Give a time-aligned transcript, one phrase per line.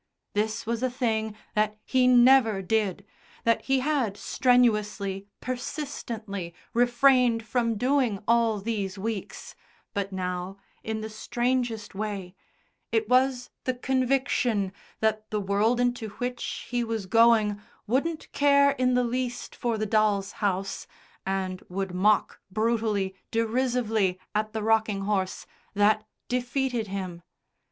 [0.33, 3.05] This was a thing that he never did,
[3.43, 9.53] that he had strenuously, persistently refrained from doing all these weeks,
[9.93, 12.33] but now, in the strangest way,
[12.91, 18.95] it was the conviction that the world into which he was going wouldn't care in
[18.95, 20.87] the least for the doll's house,
[21.27, 25.45] and would mock brutally, derisively at the rocking horse,
[25.75, 27.21] that defeated him.